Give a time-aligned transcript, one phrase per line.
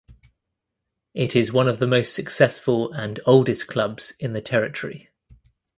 [1.13, 5.09] It is one of the most successful and oldest clubs in the territory.